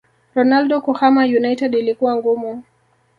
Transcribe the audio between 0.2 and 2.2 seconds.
Ronaldo kuhama united ilikuwa